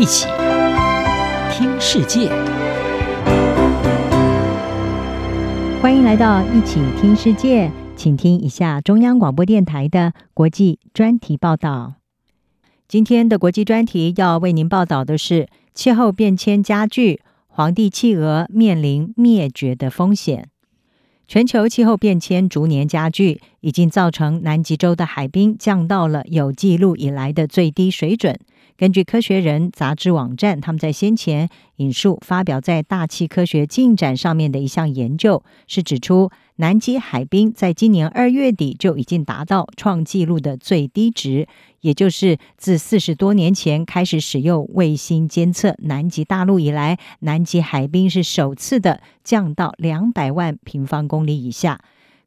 [0.00, 0.26] 一起
[1.52, 2.30] 听世界，
[5.82, 11.96] 欢迎来到一起听世界，请听一下中央广播电台的国际专题报道。
[12.88, 20.48] 今天的国际专题要为您报道的是气候变迁加剧，黄帝企鹅面临灭绝的风险。
[21.28, 28.40] 全球气候变迁逐年加剧，已经造成南极洲的海冰降到了有记录以来的最低水准。
[28.80, 41.46] 根据《科学人》杂志网站，他们在先前引述发表在《大气科学进展》上面的一项研究，是指出南极海冰在今年二月底就已经达到创纪录的最低值。
[41.82, 51.78] 也就是自四十多年前开始使用卫星监测南极大陆以来，南极海冰是首次的降到两百万平方公里以下。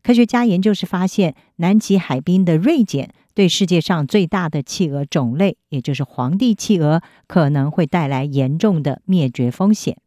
[0.04, 9.98] 科学家研究时发现，南极海冰的锐减对世界上最大的企鹅种类，也就是黄帝企鹅，可能会带来严重的灭绝风险。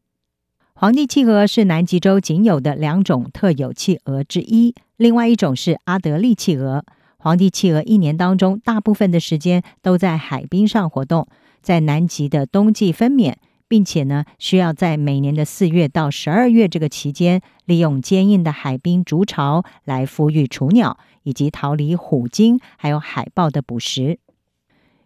[0.75, 6.85] 黄帝企鹅是南极洲仅有的两种特有企鹅之一，另外一种是阿德利企鹅。
[7.17, 11.27] 黄帝企鹅一年当中，大部分的时间都在海冰上活动，
[11.63, 13.35] 在南极的冬季分娩，
[13.69, 24.19] 并且呢，需要在每年的四月到十二月这个期间，利用坚硬的海冰筑巢来孵育雏鸟，以及逃离虎鲸还有海豹的捕食。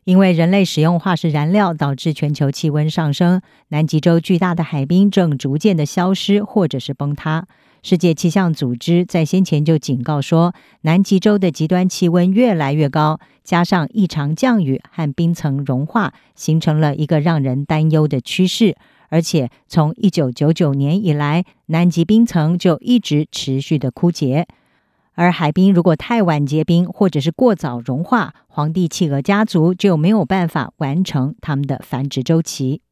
[0.04, 7.46] 因为人类使用化石燃料，导致全球气温上升，南极洲巨大的海冰正逐渐的消失或者是崩塌。
[7.82, 18.76] 世界气象组织在先前就警告说，南极洲的极端气温越来越高，加上异常降雨和冰层融化，形成了一个让人担忧的趋势。
[19.08, 24.46] 而且，从一九九九年以来，南极冰层就一直持续的枯竭。
[25.14, 32.82] 而海冰如果太晚结冰，或者是过早融化，皇帝企鹅家族就没有办法完成它们的繁殖周期。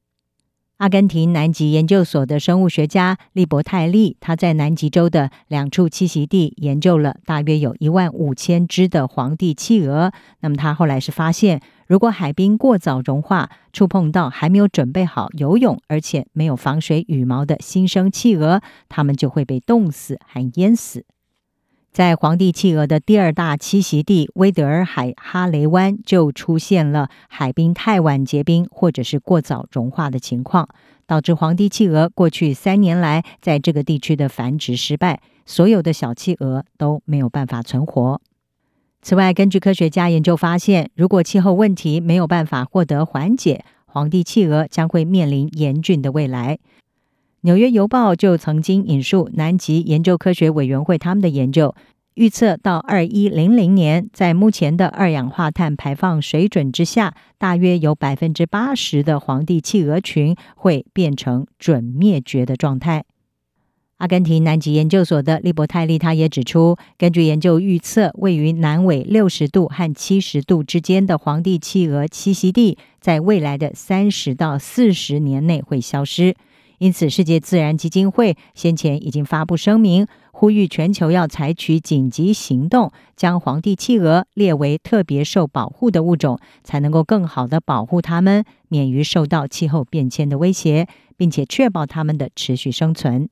[0.78, 10.12] 阿根廷南极研究所的生物学家利伯泰利，他在南极洲的两处栖息地研究了大约有一万五千只的皇帝企鹅。
[10.38, 21.04] 那么他后来是发现，如果海冰过早融化，触碰到还没有准备好游泳，而且没有防水羽毛的新生企鹅，它们就会被冻死和淹死。
[21.98, 30.69] 在皇帝企鹅的第二大栖息地威德尔海哈雷湾，就出现了海冰太晚结冰或者是过早融化的情况，
[31.09, 38.20] 导致皇帝企鹅过去三年来在这个地区的繁殖失败，所有的小企鹅都没有办法存活。
[39.03, 46.60] 此外，根据科学家研究发现，如果气候问题没有办法获得缓解，皇帝企鹅将会面临严峻的未来。
[47.43, 51.72] 纽约邮报就曾经引述南极研究科学委员会他们的研究，
[52.15, 63.04] 预测到二一零零年，在目前的二氧化碳排放水准之下，大约有百分之八十的黄帝企鹅群会变成准灭绝的状态。
[63.98, 76.34] 阿根廷南极研究所的利伯泰利他也指出，根据研究预测，位于南纬六十度和七十度之间的黄帝企鹅栖息地，在未来的三十到四十年内会消失。
[76.78, 93.28] 因此，世界自然基金会先前已经发布声明，呼吁全球要采取紧急行动，将皇帝企鹅列为特别受保护的物种，才能够更好地保护它们免于受到气候变迁的威胁，并且确保它们的持续生存。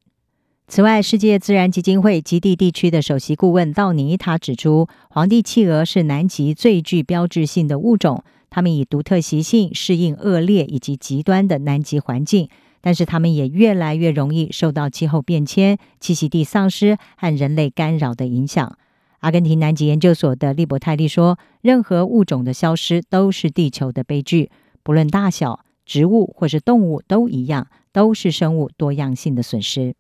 [0.67, 12.49] 此外，世界自然基金会极地地区的首席顾问道尼他指出，皇帝企鹅是南极最具标志性的物种，它们以独特习性适应恶劣以及极端的南极环境。
[12.81, 18.79] 但是，它们也越来越容易受到气候变迁、栖息地丧失和人类干扰的影响。
[19.21, 24.51] 阿根廷南极研究所的利伯泰利说：“任何物种的消失都是地球的悲剧，
[24.83, 29.95] 不论大小，植物或是动物都一样，都是生物多样性的损失。”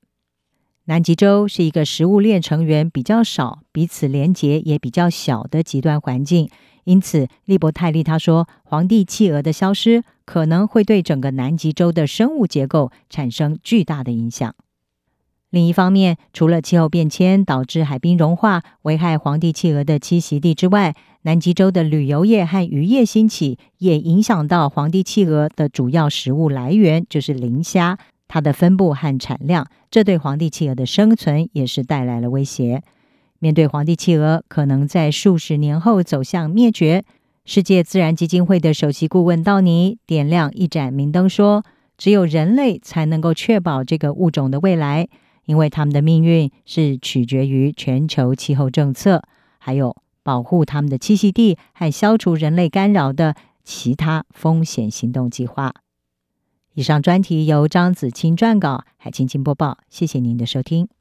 [0.89, 6.49] 南极洲是一个食物链成员比较少、彼此连结也比较小的极端环境。
[6.87, 14.55] 因此，利伯泰利他说，黄帝企鹅的消失可能会对整个南极洲的生物结构产生巨大的影响。
[15.51, 27.99] 另一方面，除了气候变迁导致海冰融化，危害黄帝企鹅的栖息地之外，南极洲的旅游业和渔业兴起，也影响到黄帝企鹅的主要食物来源，就是磷虾，
[28.29, 32.85] 它的分布和产量，这对黄帝企鹅的生存也是带来了威胁。
[33.39, 37.05] 面对黄帝企鹅可能在数十年后走向灭绝，
[37.45, 41.65] 世界自然基金会的首席顾问道尼点亮一盏明灯说
[41.99, 45.09] ：“只有人类才能够确保这个物种的未来，
[45.45, 49.23] 因为他们的命运是取决于全球气候政策，
[49.59, 55.75] 还有保护他们的栖息地和消除人类干扰的其他风险行动计划。”
[56.75, 59.79] 以上专题由张子清撰稿，海青青播报。
[59.89, 60.96] 谢谢您的收听。